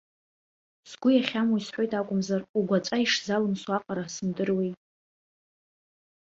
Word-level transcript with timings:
Сгәы 0.89 1.09
иахьамуа 1.13 1.57
исҳәоит 1.59 1.91
акәымзар, 1.99 2.41
угәаҵәа 2.57 2.97
ишзалымсуа 3.03 3.75
аҟара 3.77 4.05
сымдыруеи. 4.13 4.71